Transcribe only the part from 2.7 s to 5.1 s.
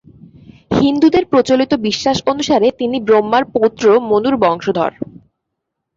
তিনি ব্রহ্মার পৌত্র মনুর বংশধর।